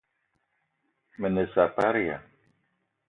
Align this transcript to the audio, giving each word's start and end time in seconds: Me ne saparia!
Me 1.19 1.31
ne 1.35 1.43
saparia! 1.53 2.17